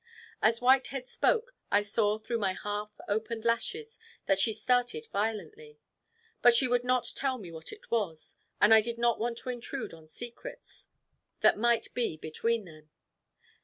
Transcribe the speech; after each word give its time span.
As 0.41 0.61
Whitehead 0.61 1.07
spoke, 1.07 1.53
I 1.69 1.83
saw 1.83 2.17
through 2.17 2.39
my 2.39 2.53
half 2.53 2.89
open 3.07 3.41
lashes 3.41 3.99
that 4.25 4.39
she 4.39 4.51
started 4.51 5.05
violently; 5.13 5.77
but 6.41 6.55
she 6.55 6.67
would 6.67 6.83
not 6.83 7.11
tell 7.13 7.37
me 7.37 7.51
what 7.51 7.71
it 7.71 7.91
was, 7.91 8.35
and 8.59 8.73
I 8.73 8.81
did 8.81 8.97
not 8.97 9.19
want 9.19 9.37
to 9.37 9.49
intrude 9.51 9.93
on 9.93 10.07
secrets 10.07 10.87
that 11.41 11.55
might 11.59 11.93
be 11.93 12.17
between 12.17 12.65
them. 12.65 12.89